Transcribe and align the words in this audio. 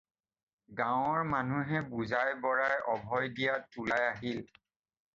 গাৱঁৰ 0.79 1.21
মানুহে 1.33 1.83
বুজাই 1.93 2.35
বৰাই 2.49 2.83
অভয় 2.97 3.33
দিয়াত 3.39 3.83
ওলাই 3.85 4.07
আহিল। 4.11 4.47